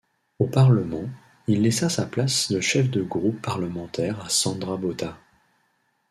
Au 0.39 0.47
parlement, 0.47 1.07
il 1.45 1.61
laissa 1.61 1.87
sa 1.87 2.07
place 2.07 2.51
de 2.51 2.59
chef 2.59 2.89
de 2.89 3.03
groupe 3.03 3.39
parlementaire 3.39 4.19
à 4.25 4.29
Sandra 4.29 4.75
Botha. 4.75 5.15